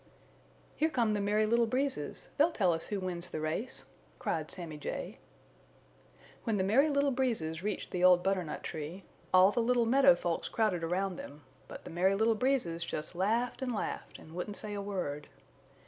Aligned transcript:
"Here 0.77 0.89
come 0.89 1.13
the 1.13 1.21
Merry 1.21 1.45
Little 1.45 1.67
Breezes; 1.67 2.29
they'll 2.35 2.49
tell 2.51 2.73
us 2.73 2.87
who 2.87 2.99
wins 2.99 3.29
the 3.29 3.39
race," 3.39 3.85
cried 4.17 4.49
Sammy 4.49 4.77
Jay. 4.79 5.19
When 6.43 6.57
the 6.57 6.63
Merry 6.63 6.89
Little 6.89 7.11
Breezes 7.11 7.61
reached 7.61 7.91
the 7.91 8.03
old 8.03 8.23
butternut 8.23 8.63
tree, 8.63 9.03
all 9.31 9.51
the 9.51 9.61
little 9.61 9.85
meadow 9.85 10.15
folks 10.15 10.49
crowded 10.49 10.83
around 10.83 11.17
them, 11.17 11.43
but 11.67 11.83
the 11.85 11.91
Merry 11.91 12.15
Little 12.15 12.33
Breezes 12.33 12.83
just 12.83 13.13
laughed 13.13 13.61
and 13.61 13.71
laughed 13.75 14.17
and 14.17 14.33
wouldn't 14.33 14.57
say 14.57 14.73
a 14.73 14.81
word. 14.81 15.27